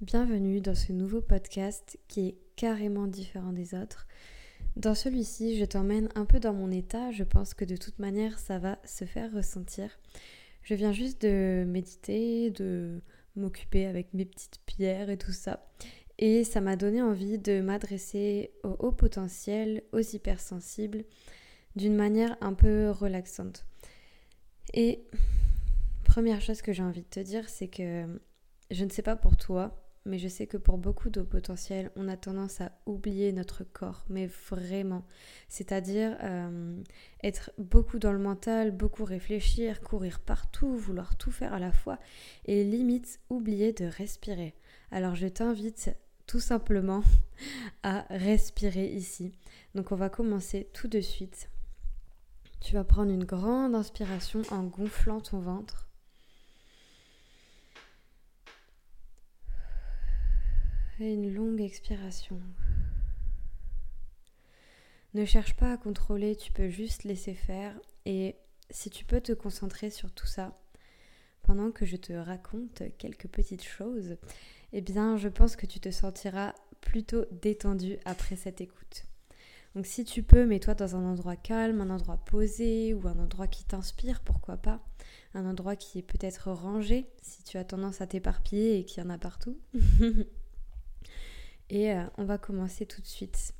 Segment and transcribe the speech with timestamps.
[0.00, 4.06] Bienvenue dans ce nouveau podcast qui est carrément différent des autres.
[4.76, 7.12] Dans celui-ci, je t'emmène un peu dans mon état.
[7.12, 9.90] Je pense que de toute manière, ça va se faire ressentir.
[10.62, 13.02] Je viens juste de méditer, de
[13.36, 15.70] m'occuper avec mes petites pierres et tout ça.
[16.16, 21.04] Et ça m'a donné envie de m'adresser aux hauts potentiels, aux hypersensibles,
[21.76, 23.66] d'une manière un peu relaxante.
[24.72, 25.04] Et
[26.04, 28.06] première chose que j'ai envie de te dire, c'est que
[28.70, 32.08] je ne sais pas pour toi, mais je sais que pour beaucoup de potentiels, on
[32.08, 35.04] a tendance à oublier notre corps, mais vraiment.
[35.48, 36.82] C'est-à-dire euh,
[37.22, 41.98] être beaucoup dans le mental, beaucoup réfléchir, courir partout, vouloir tout faire à la fois,
[42.46, 44.54] et limite oublier de respirer.
[44.90, 45.90] Alors je t'invite
[46.26, 47.02] tout simplement
[47.82, 49.32] à respirer ici.
[49.74, 51.50] Donc on va commencer tout de suite.
[52.60, 55.89] Tu vas prendre une grande inspiration en gonflant ton ventre.
[61.08, 62.40] Une longue expiration.
[65.14, 67.78] Ne cherche pas à contrôler, tu peux juste laisser faire.
[68.04, 68.36] Et
[68.70, 70.58] si tu peux te concentrer sur tout ça,
[71.42, 74.16] pendant que je te raconte quelques petites choses,
[74.72, 79.04] eh bien je pense que tu te sentiras plutôt détendu après cette écoute.
[79.74, 83.46] Donc si tu peux, mets-toi dans un endroit calme, un endroit posé ou un endroit
[83.46, 84.80] qui t'inspire, pourquoi pas.
[85.34, 89.06] Un endroit qui est peut-être rangé si tu as tendance à t'éparpiller et qu'il y
[89.06, 89.58] en a partout.
[91.70, 93.54] Et euh, on va commencer tout de suite.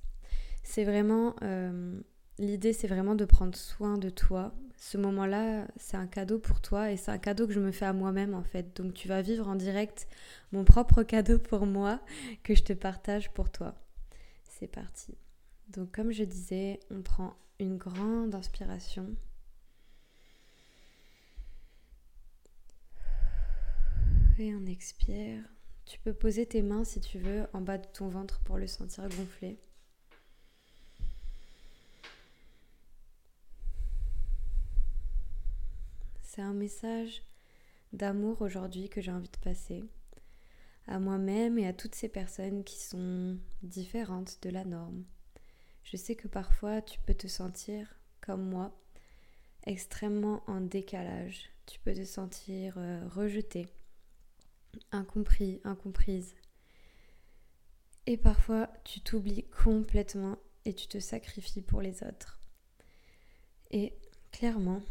[0.64, 2.00] C'est vraiment, euh,
[2.38, 4.52] l'idée c'est vraiment de prendre soin de toi.
[4.76, 7.84] Ce moment-là, c'est un cadeau pour toi et c'est un cadeau que je me fais
[7.84, 8.76] à moi-même en fait.
[8.76, 10.08] Donc tu vas vivre en direct
[10.50, 12.00] mon propre cadeau pour moi
[12.42, 13.74] que je te partage pour toi.
[14.42, 15.16] C'est parti.
[15.68, 19.06] Donc comme je disais, on prend une grande inspiration.
[24.38, 25.44] Et on expire.
[25.90, 28.68] Tu peux poser tes mains si tu veux en bas de ton ventre pour le
[28.68, 29.58] sentir gonfler.
[36.22, 37.24] C'est un message
[37.92, 39.82] d'amour aujourd'hui que j'ai envie de passer
[40.86, 45.02] à moi-même et à toutes ces personnes qui sont différentes de la norme.
[45.82, 48.80] Je sais que parfois tu peux te sentir comme moi
[49.66, 51.50] extrêmement en décalage.
[51.66, 53.66] Tu peux te sentir euh, rejeté,
[54.92, 56.34] incompris, incomprise.
[58.06, 62.38] Et parfois, tu t'oublies complètement et tu te sacrifies pour les autres.
[63.70, 63.94] Et
[64.32, 64.82] clairement,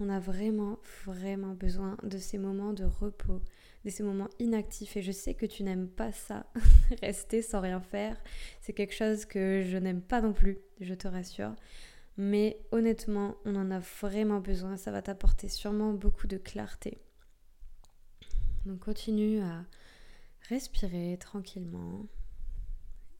[0.00, 3.40] on a vraiment, vraiment besoin de ces moments de repos,
[3.84, 4.96] de ces moments inactifs.
[4.96, 6.46] Et je sais que tu n'aimes pas ça,
[7.02, 8.16] rester sans rien faire.
[8.60, 11.54] C'est quelque chose que je n'aime pas non plus, je te rassure.
[12.16, 14.76] Mais honnêtement, on en a vraiment besoin.
[14.76, 16.98] Ça va t'apporter sûrement beaucoup de clarté.
[18.66, 19.64] Donc continue à
[20.48, 22.06] respirer tranquillement.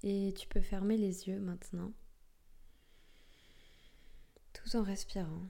[0.03, 1.93] Et tu peux fermer les yeux maintenant.
[4.53, 5.49] Tout en respirant.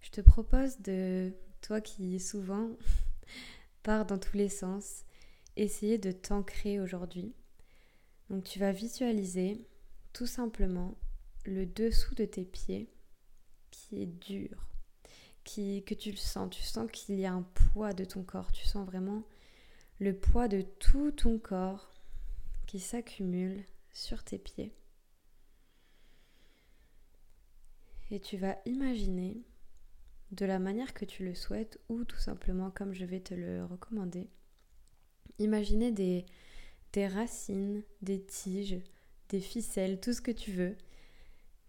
[0.00, 2.76] Je te propose de, toi qui souvent
[3.82, 5.04] pars dans tous les sens,
[5.56, 7.32] essayer de t'ancrer aujourd'hui.
[8.28, 9.66] Donc tu vas visualiser
[10.12, 10.98] tout simplement
[11.46, 12.88] le dessous de tes pieds
[13.70, 14.71] qui est dur
[15.44, 16.50] que tu le sens.
[16.50, 18.52] Tu sens qu'il y a un poids de ton corps.
[18.52, 19.22] Tu sens vraiment
[19.98, 21.92] le poids de tout ton corps
[22.66, 24.74] qui s'accumule sur tes pieds.
[28.10, 29.42] Et tu vas imaginer
[30.32, 33.64] de la manière que tu le souhaites ou tout simplement comme je vais te le
[33.64, 34.28] recommander.
[35.38, 36.26] Imaginer des,
[36.92, 38.80] des racines, des tiges,
[39.28, 40.76] des ficelles, tout ce que tu veux,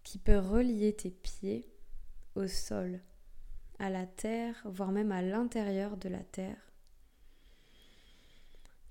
[0.02, 1.66] qui peut relier tes pieds
[2.34, 3.00] au sol
[3.84, 6.72] à la terre, voire même à l'intérieur de la terre.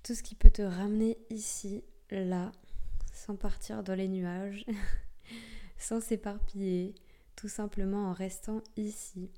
[0.04, 1.82] Tout ce qui peut te ramener ici,
[2.12, 2.52] là,
[3.12, 4.64] sans partir dans les nuages,
[5.78, 6.94] sans s'éparpiller,
[7.34, 9.32] tout simplement en restant ici.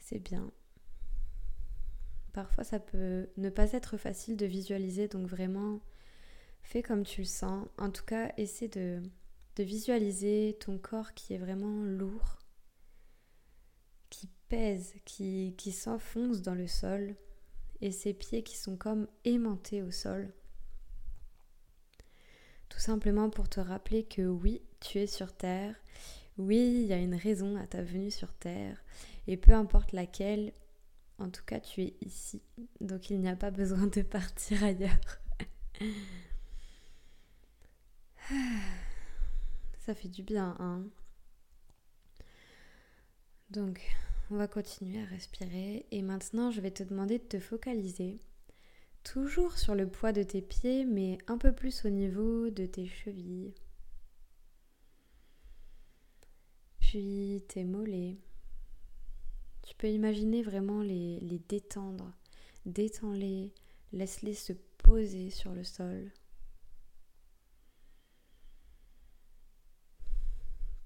[0.00, 0.50] C'est bien.
[2.32, 5.78] Parfois ça peut ne pas être facile de visualiser, donc vraiment
[6.62, 7.68] fais comme tu le sens.
[7.78, 9.00] En tout cas, essaie de,
[9.54, 12.37] de visualiser ton corps qui est vraiment lourd,
[14.48, 17.14] pèse, qui, qui s'enfonce dans le sol,
[17.80, 20.32] et ses pieds qui sont comme aimantés au sol.
[22.68, 25.74] Tout simplement pour te rappeler que oui, tu es sur Terre,
[26.36, 28.82] oui, il y a une raison à ta venue sur Terre,
[29.26, 30.52] et peu importe laquelle,
[31.18, 32.42] en tout cas tu es ici,
[32.80, 35.20] donc il n'y a pas besoin de partir ailleurs.
[39.78, 40.84] Ça fait du bien, hein
[43.50, 43.80] Donc,
[44.30, 48.20] on va continuer à respirer et maintenant je vais te demander de te focaliser
[49.02, 52.86] toujours sur le poids de tes pieds mais un peu plus au niveau de tes
[52.86, 53.54] chevilles.
[56.78, 58.16] Puis tes mollets.
[59.62, 62.12] Tu peux imaginer vraiment les, détendre.
[62.64, 63.52] Détends-les,
[63.92, 66.10] laisse-les se poser sur le sol.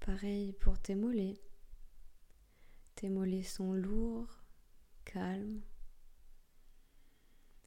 [0.01, 1.39] Pareil pour tes mollets.
[3.03, 4.45] Tes mollets sont lourds,
[5.03, 5.61] calmes.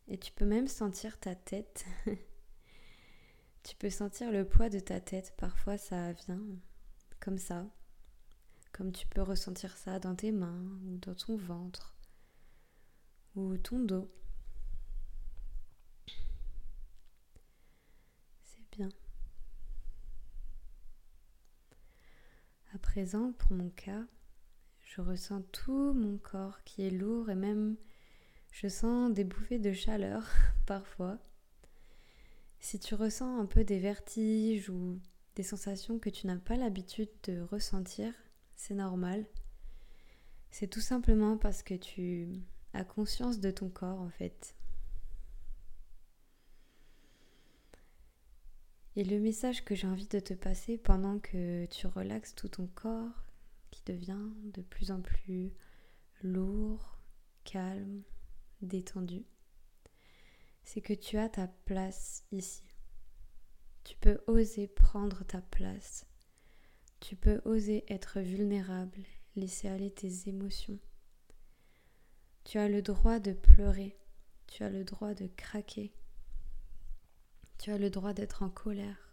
[0.08, 1.84] Et tu peux même sentir ta tête.
[3.62, 5.34] tu peux sentir le poids de ta tête.
[5.36, 6.40] Parfois ça vient
[7.20, 7.66] comme ça.
[8.72, 11.94] Comme tu peux ressentir ça dans tes mains ou dans ton ventre
[13.34, 14.10] ou ton dos.
[18.40, 18.88] C'est bien.
[22.72, 24.06] À présent, pour mon cas,
[24.86, 27.76] je ressens tout mon corps qui est lourd et même
[28.52, 30.26] je sens des bouffées de chaleur
[30.66, 31.18] parfois.
[32.60, 34.98] Si tu ressens un peu des vertiges ou
[35.34, 38.14] des sensations que tu n'as pas l'habitude de ressentir,
[38.54, 39.26] c'est normal.
[40.50, 42.40] C'est tout simplement parce que tu
[42.72, 44.54] as conscience de ton corps en fait.
[48.94, 52.66] Et le message que j'ai envie de te passer pendant que tu relaxes tout ton
[52.68, 53.25] corps,
[53.86, 55.52] devient de plus en plus
[56.22, 57.00] lourd,
[57.44, 58.02] calme,
[58.60, 59.24] détendu,
[60.64, 62.64] c'est que tu as ta place ici.
[63.84, 66.06] Tu peux oser prendre ta place.
[66.98, 69.04] Tu peux oser être vulnérable,
[69.36, 70.80] laisser aller tes émotions.
[72.44, 73.96] Tu as le droit de pleurer.
[74.48, 75.92] Tu as le droit de craquer.
[77.58, 79.06] Tu as le droit d'être en colère.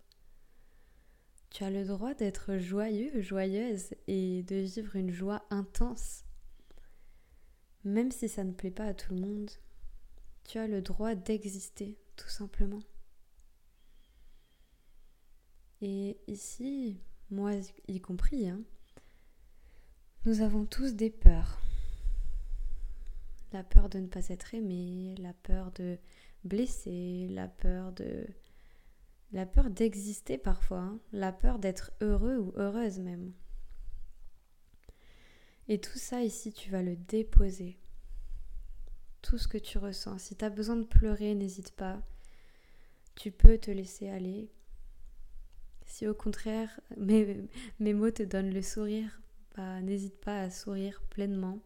[1.53, 6.25] Tu as le droit d'être joyeux, joyeuse et de vivre une joie intense.
[7.83, 9.51] Même si ça ne plaît pas à tout le monde,
[10.45, 12.81] tu as le droit d'exister, tout simplement.
[15.81, 17.51] Et ici, moi
[17.87, 18.61] y compris, hein,
[20.25, 21.61] nous avons tous des peurs.
[23.51, 25.99] La peur de ne pas être aimé, la peur de
[26.43, 28.25] blessé, la peur de
[29.33, 30.99] la peur d'exister parfois, hein.
[31.11, 33.33] la peur d'être heureux ou heureuse même.
[35.67, 37.79] Et tout ça ici, tu vas le déposer.
[39.21, 40.19] Tout ce que tu ressens.
[40.19, 42.01] Si tu as besoin de pleurer, n'hésite pas.
[43.15, 44.51] Tu peux te laisser aller.
[45.85, 49.19] Si au contraire, mes, mots te donnent le sourire,
[49.55, 51.59] bah, n'hésite pas à sourire pleinement.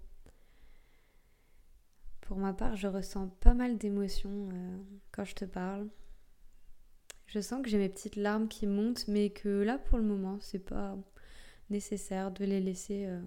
[2.22, 4.78] Pour ma part, je ressens pas mal d'émotions euh,
[5.12, 5.90] quand je te parle.
[7.28, 10.40] Je sens que j'ai mes petites larmes qui montent, mais que là pour le moment,
[10.40, 10.98] c'est pas
[11.70, 13.22] nécessaire de les laisser euh,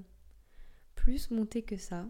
[0.95, 2.07] plus monter que ça.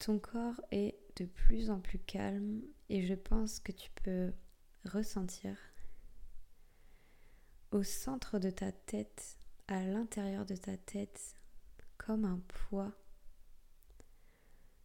[0.00, 4.32] Ton corps est de plus en plus calme et je pense que tu peux
[4.84, 5.56] ressentir
[7.70, 9.38] au centre de ta tête,
[9.68, 11.36] à l'intérieur de ta tête,
[11.98, 12.92] comme un poids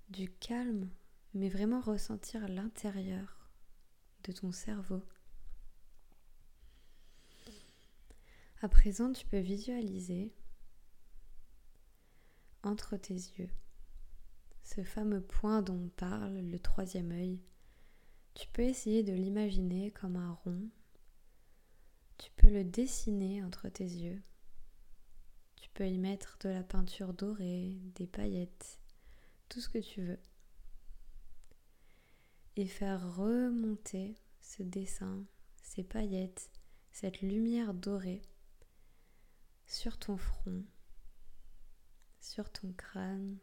[0.10, 0.90] du calme,
[1.34, 3.47] mais vraiment ressentir l'intérieur
[4.31, 5.03] ton cerveau.
[8.62, 10.33] À présent, tu peux visualiser
[12.63, 13.50] entre tes yeux
[14.67, 17.39] ce fameux point dont on parle, le troisième œil.
[18.34, 20.69] Tu peux essayer de l'imaginer comme un rond.
[22.17, 24.22] Tu peux le dessiner entre tes yeux.
[25.55, 28.81] Tu peux y mettre de la peinture dorée, des paillettes,
[29.48, 30.19] tout ce que tu veux.
[32.60, 35.24] Et faire remonter ce dessin,
[35.62, 36.50] ces paillettes,
[36.92, 38.24] cette lumière dorée
[39.68, 40.66] sur ton front,
[42.20, 43.38] sur ton crâne,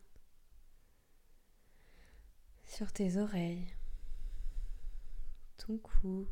[2.64, 3.72] sur tes oreilles,
[5.58, 6.26] ton cou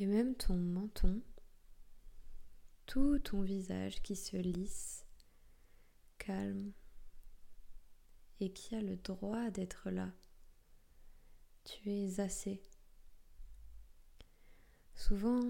[0.00, 1.22] et même ton menton,
[2.86, 5.06] tout ton visage qui se lisse,
[6.18, 6.72] calme
[8.42, 10.10] et qui a le droit d'être là.
[11.62, 12.60] Tu es assez.
[14.96, 15.40] Souvent,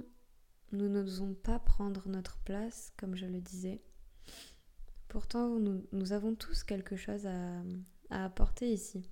[0.72, 3.82] nous n'osons pas prendre notre place, comme je le disais.
[5.08, 7.62] Pourtant, nous, avons tous quelque chose à,
[8.10, 9.10] à apporter ici.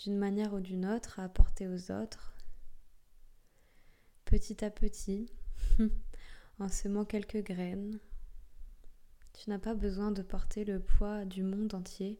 [0.00, 2.34] D'une manière ou d'une autre, à apporter aux autres.
[4.24, 5.32] Petit à petit,
[6.58, 8.00] en semant quelques graines.
[9.34, 12.18] Tu n'as pas besoin de porter le poids du monde entier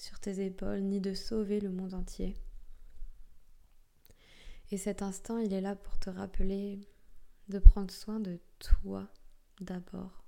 [0.00, 2.34] sur tes épaules, ni de sauver le monde entier.
[4.70, 6.80] Et cet instant, il est là pour te rappeler
[7.48, 9.08] de prendre soin de toi
[9.60, 10.24] d'abord.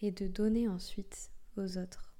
[0.00, 2.14] et de donner ensuite aux autres.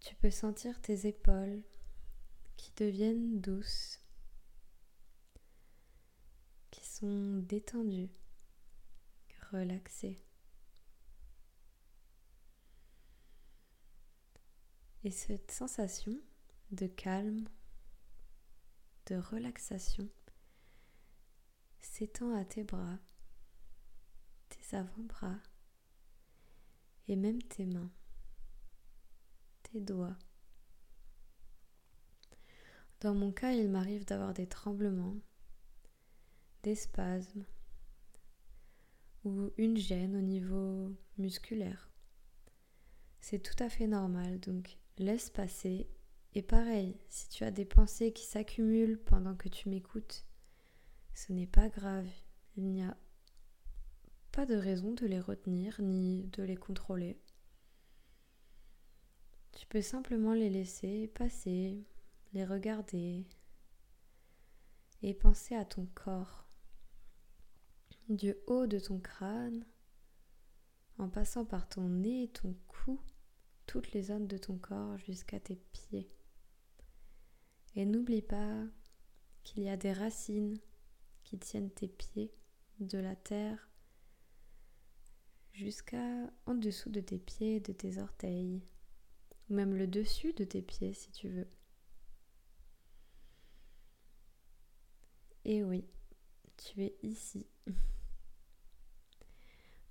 [0.00, 1.62] Tu peux sentir tes épaules
[2.56, 4.00] qui deviennent douces,
[6.98, 8.08] sont détendues,
[9.52, 10.18] relaxées.
[15.04, 16.18] Et cette sensation
[16.70, 17.48] de calme,
[19.06, 20.08] de relaxation
[21.80, 22.98] s'étend à tes bras,
[24.48, 25.38] tes avant-bras
[27.08, 27.92] et même tes mains,
[29.64, 30.16] tes doigts.
[33.00, 35.16] Dans mon cas, il m'arrive d'avoir des tremblements,
[36.66, 37.44] des spasmes
[39.22, 41.92] ou une gêne au niveau musculaire.
[43.20, 45.88] C'est tout à fait normal, donc laisse passer.
[46.34, 50.26] Et pareil, si tu as des pensées qui s'accumulent pendant que tu m'écoutes,
[51.14, 52.08] ce n'est pas grave.
[52.56, 52.96] Il n'y a
[54.32, 57.16] pas de raison de les retenir ni de les contrôler.
[59.52, 61.86] Tu peux simplement les laisser passer,
[62.32, 63.24] les regarder
[65.02, 66.45] et penser à ton corps.
[68.08, 69.66] Du haut de ton crâne,
[70.96, 73.00] en passant par ton nez, ton cou,
[73.66, 76.08] toutes les zones de ton corps jusqu'à tes pieds.
[77.74, 78.62] Et n'oublie pas
[79.42, 80.60] qu'il y a des racines
[81.24, 82.32] qui tiennent tes pieds
[82.78, 83.68] de la terre
[85.52, 88.62] jusqu'à en dessous de tes pieds, de tes orteils,
[89.50, 91.48] ou même le dessus de tes pieds si tu veux.
[95.44, 95.84] Et oui,
[96.56, 97.48] tu es ici.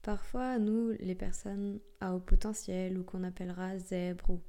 [0.05, 4.43] Parfois, nous, les personnes à haut potentiel ou qu'on appellera zèbre ou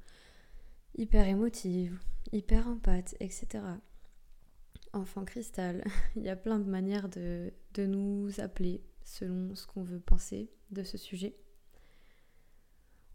[0.95, 1.99] hyper émotive,
[2.31, 3.63] hyper empathe, etc.
[4.93, 5.83] Enfant cristal,
[6.15, 10.51] il y a plein de manières de, de nous appeler selon ce qu'on veut penser
[10.69, 11.35] de ce sujet.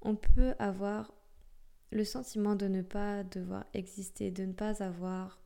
[0.00, 1.14] On peut avoir
[1.92, 5.40] le sentiment de ne pas devoir exister, de ne pas avoir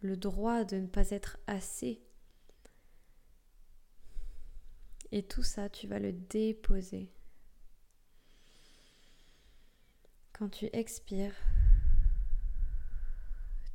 [0.00, 2.02] le droit de ne pas être assez
[5.12, 7.08] et tout ça, tu vas le déposer.
[10.32, 11.34] Quand tu expires,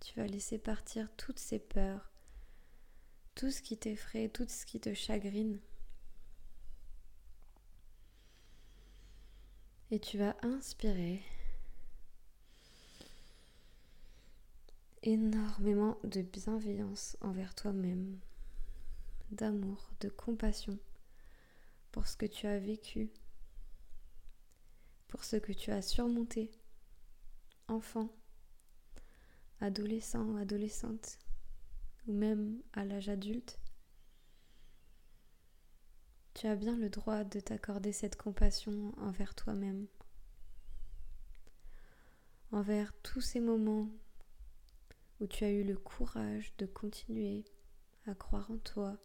[0.01, 2.11] tu vas laisser partir toutes ces peurs,
[3.35, 5.59] tout ce qui t'effraie, tout ce qui te chagrine.
[9.91, 11.21] Et tu vas inspirer
[15.03, 18.19] énormément de bienveillance envers toi-même,
[19.31, 20.77] d'amour, de compassion
[21.91, 23.11] pour ce que tu as vécu,
[25.07, 26.51] pour ce que tu as surmonté,
[27.67, 28.09] enfant,
[29.59, 31.19] adolescent, adolescente,
[32.07, 33.59] ou même à l'âge adulte.
[36.33, 39.87] Tu as bien le droit de t'accorder cette compassion envers toi-même,
[42.51, 43.89] envers tous ces moments
[45.19, 47.43] où tu as eu le courage de continuer
[48.05, 48.97] à croire en toi,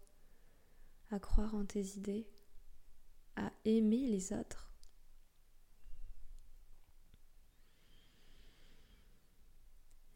[1.10, 2.28] à croire en tes idées,
[3.36, 4.72] à aimer les autres.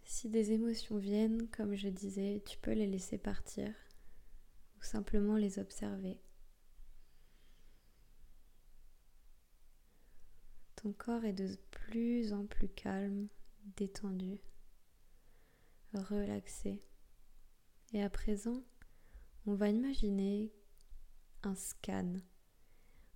[0.05, 3.73] Si des émotions viennent, comme je disais, tu peux les laisser partir
[4.79, 6.21] ou simplement les observer.
[10.77, 13.29] Ton corps est de plus en plus calme,
[13.77, 14.41] détendu,
[15.93, 16.81] relaxé.
[17.93, 18.65] Et à présent,
[19.47, 20.53] on va imaginer
[21.43, 22.15] un scan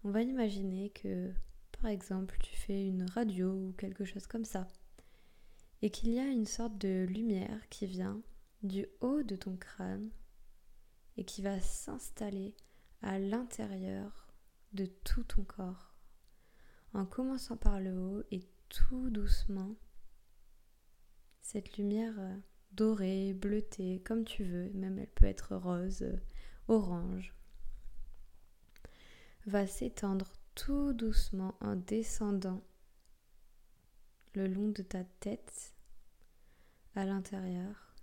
[0.05, 1.33] on va imaginer que,
[1.73, 4.67] par exemple, tu fais une radio ou quelque chose comme ça,
[5.81, 8.21] et qu'il y a une sorte de lumière qui vient
[8.63, 10.11] du haut de ton crâne
[11.17, 12.55] et qui va s'installer
[13.03, 14.29] à l'intérieur
[14.73, 15.95] de tout ton corps,
[16.95, 19.75] en commençant par le haut et tout doucement.
[21.41, 22.37] Cette lumière euh,
[22.73, 26.07] dorée, bleutée, comme tu veux, même elle peut être rose,
[26.69, 27.35] orange,
[29.47, 32.63] va s'étendre tout doucement en descendant
[34.35, 35.75] le long de ta tête
[36.95, 37.95] à l'intérieur.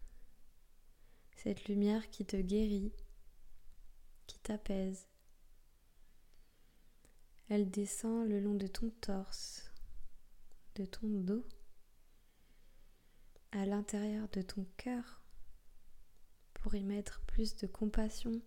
[1.36, 2.92] Cette lumière qui te guérit,
[4.28, 5.08] qui t'apaise.
[7.48, 9.72] Elle descend le long de ton torse,
[10.76, 11.48] de ton dos,
[13.52, 15.22] à l'intérieur de ton cœur,
[16.54, 18.42] pour y mettre plus de compassion,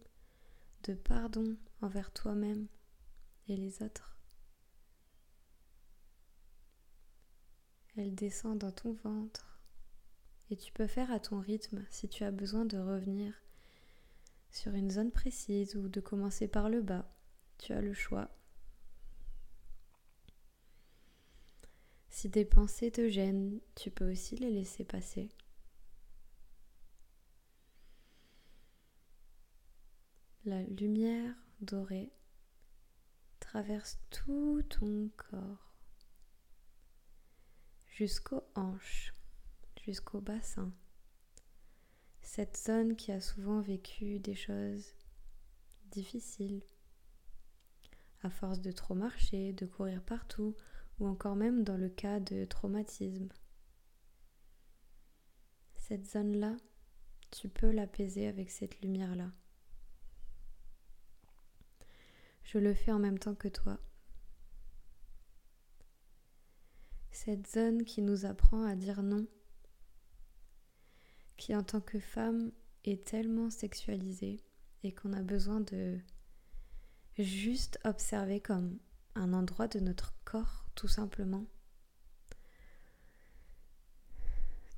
[0.85, 2.69] de pardon envers toi-même
[3.57, 4.17] les autres.
[7.97, 9.61] Elle descend dans ton ventre
[10.51, 13.35] Et tu peux faire à ton rythme si tu as besoin de revenir
[14.51, 17.11] sur une zone précise ou de commencer par le bas.
[17.59, 18.31] Tu as le choix.
[22.09, 25.31] Si des pensées te gênent, tu peux aussi les laisser passer.
[30.45, 32.13] La lumière dorée
[33.53, 35.75] traverse tout ton corps
[37.87, 39.15] jusqu'aux hanches,
[39.85, 40.73] jusqu'au bassin.
[42.23, 44.95] Cette zone qui a souvent vécu des choses
[45.91, 46.63] difficiles,
[48.23, 50.57] à force de trop marcher, de courir partout,
[50.99, 53.29] ou encore même dans le cas de traumatisme.
[55.77, 56.57] Cette zone-là,
[57.31, 59.31] tu peux l'apaiser avec cette lumière-là.
[62.53, 63.79] Je le fais en même temps que toi.
[67.11, 69.27] Cette zone qui nous apprend à dire non,
[71.39, 72.53] qui en tant que femme
[72.85, 74.45] est tellement sexualisée
[74.83, 75.99] et qu'on a besoin de
[77.17, 78.79] juste observer comme
[79.15, 81.47] un endroit de notre corps tout simplement.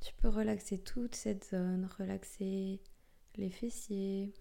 [0.01, 2.81] Tu peux relaxer toute cette zone, relaxer
[3.35, 4.33] les fessiers,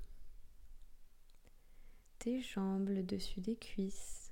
[2.42, 4.32] jambes, le dessus des cuisses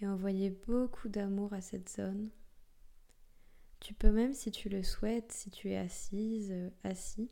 [0.00, 2.30] et envoyer beaucoup d'amour à cette zone.
[3.80, 7.30] Tu peux même, si tu le souhaites, si tu es assise, assis,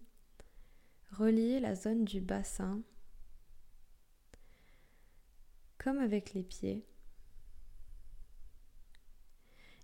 [1.12, 2.82] relier la zone du bassin
[5.78, 6.84] comme avec les pieds.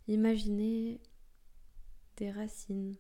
[0.09, 1.01] Imaginez
[2.17, 2.97] des racines.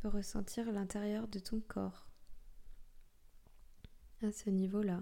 [0.00, 2.08] Peux ressentir l'intérieur de ton corps
[4.22, 5.00] à ce niveau-là.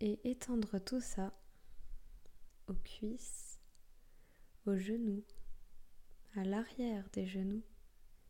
[0.00, 1.32] Et étendre tout ça
[2.66, 3.60] aux cuisses,
[4.66, 5.24] aux genoux,
[6.34, 7.62] à l'arrière des genoux,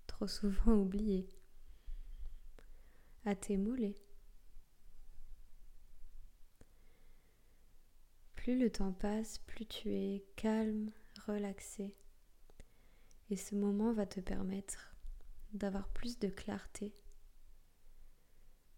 [0.07, 1.29] trop souvent oubliés
[3.25, 4.03] à tes mollets.
[8.35, 10.91] Plus le temps passe, plus tu es calme,
[11.27, 11.97] relaxé.
[13.33, 14.95] Et ce moment va te permettre
[15.55, 16.93] d'avoir plus de clarté.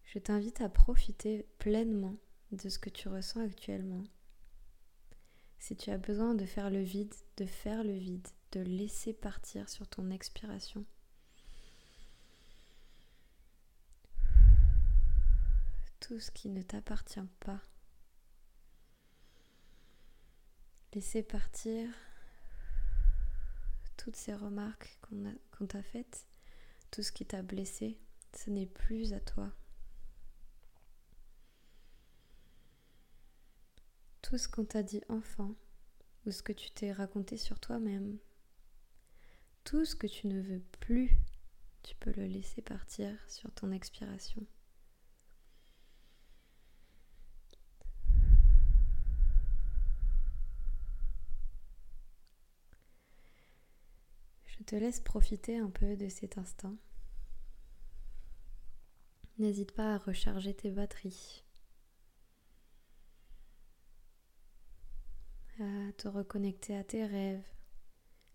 [0.05, 2.15] Je t'invite à profiter pleinement
[2.53, 4.05] de ce que tu ressens actuellement.
[5.59, 9.69] Si tu as besoin de faire le vide, de faire le vide, de laisser partir
[9.69, 10.85] sur ton expiration.
[15.99, 17.61] tout ce qui ne t'appartient pas.
[20.93, 21.89] Laissez partir
[23.97, 26.27] toutes ces remarques qu'on t'a faites,
[26.91, 27.99] tout ce qui t'a blessé,
[28.37, 29.53] ce n'est plus à toi.
[34.23, 35.55] Tout ce qu'on t'a dit enfant,
[36.27, 38.19] ou ce que tu t'es raconté sur toi-même,
[39.65, 41.19] tout ce que tu ne veux plus,
[41.83, 44.47] tu peux le laisser partir sur ton expiration.
[54.67, 56.75] Te laisse profiter un peu de cet instant.
[59.37, 61.45] N'hésite pas à recharger tes batteries,
[65.61, 67.47] à te reconnecter à tes rêves,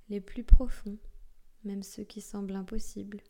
[0.10, 1.00] les plus profonds,
[1.64, 3.22] même ceux qui semblent impossibles.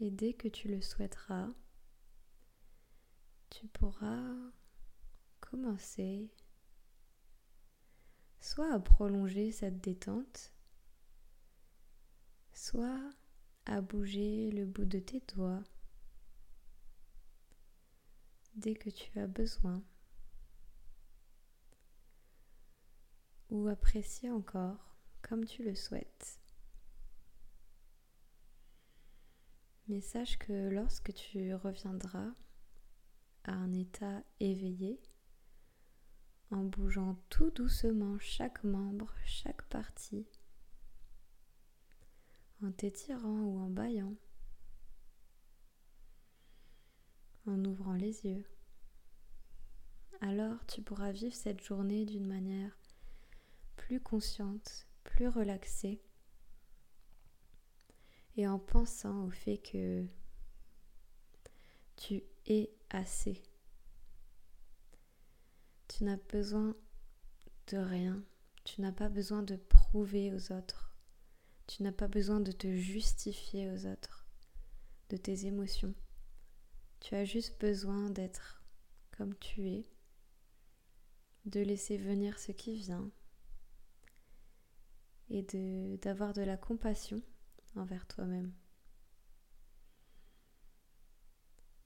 [0.00, 1.50] Et dès que tu le souhaiteras,
[3.50, 4.34] tu pourras
[5.40, 6.32] commencer
[8.44, 10.52] soit à prolonger cette détente,
[12.52, 13.10] soit
[13.64, 15.64] à bouger le bout de tes doigts
[18.54, 19.82] dès que tu as besoin,
[23.48, 26.38] ou apprécier encore comme tu le souhaites.
[29.88, 32.34] Mais sache que lorsque tu reviendras
[33.44, 35.00] à un état éveillé,
[36.54, 40.24] en bougeant tout doucement chaque membre, chaque partie,
[42.62, 44.14] en t'étirant ou en baillant,
[47.46, 48.46] en ouvrant les yeux.
[50.20, 52.78] Alors tu pourras vivre cette journée d'une manière
[53.74, 56.00] plus consciente, plus relaxée,
[58.36, 60.06] et en pensant au fait que
[61.96, 63.42] tu es assez
[65.96, 66.74] tu n'as besoin
[67.68, 68.24] de rien.
[68.64, 70.96] Tu n'as pas besoin de prouver aux autres.
[71.68, 74.26] Tu n'as pas besoin de te justifier aux autres
[75.10, 75.94] de tes émotions.
[76.98, 78.64] Tu as juste besoin d'être
[79.16, 79.86] comme tu es,
[81.44, 83.12] de laisser venir ce qui vient
[85.30, 85.42] et
[86.02, 87.22] d'avoir de, la compassion
[87.76, 88.52] envers toi-même.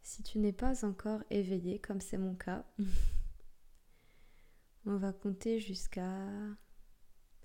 [0.03, 2.65] Si tu n'es pas encore éveillé, comme c'est mon cas,
[4.89, 6.27] on va compter jusqu'à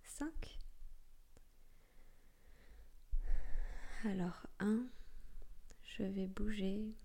[0.06, 0.60] 5.
[4.06, 4.86] Alors 1,
[5.84, 6.95] je vais bouger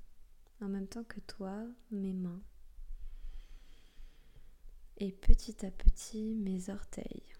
[0.61, 2.41] en même temps que toi mes mains
[4.99, 7.35] et petit à petit mes orteils.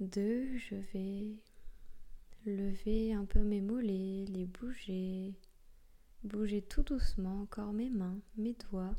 [0.00, 1.34] 2, je vais
[2.44, 5.34] lever un peu mes mollets, les bouger,
[6.24, 8.94] bouger tout doucement encore mes mains, mes doigts,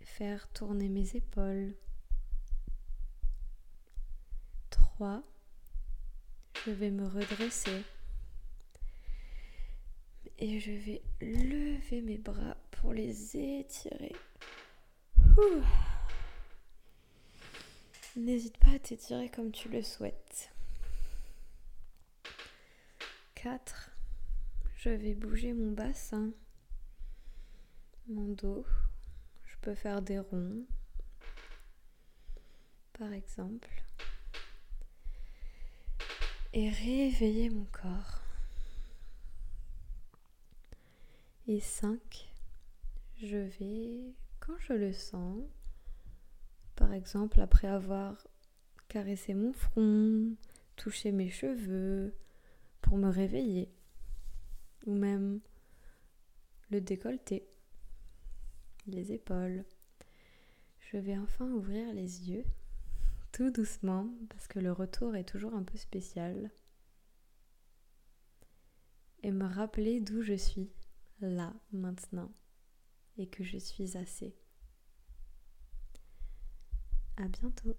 [0.00, 1.74] faire tourner mes épaules.
[4.70, 5.22] 3.
[6.64, 7.84] Je vais me redresser
[10.38, 14.14] et je vais lever mes bras pour les étirer.
[18.16, 20.50] N'hésite pas à t'étirer comme tu le souhaites.
[23.46, 23.92] 4.
[24.78, 26.32] Je vais bouger mon bassin,
[28.08, 28.66] mon dos.
[29.44, 30.64] Je peux faire des ronds,
[32.98, 33.70] par exemple.
[36.54, 38.24] Et réveiller mon corps.
[41.46, 42.28] Et 5.
[43.22, 45.38] Je vais, quand je le sens,
[46.74, 48.26] par exemple, après avoir
[48.88, 50.34] caressé mon front,
[50.74, 52.12] touché mes cheveux
[52.86, 53.68] pour me réveiller,
[54.86, 55.40] ou même
[56.70, 57.48] le décolleté,
[58.86, 59.64] les épaules,
[60.78, 62.44] je vais enfin ouvrir les yeux
[63.32, 66.50] tout doucement parce que le retour est toujours un peu spécial.
[69.24, 70.70] Et me rappeler d'où je suis
[71.20, 72.30] là maintenant.
[73.18, 74.36] Et que je suis assez.
[77.16, 77.76] À bientôt.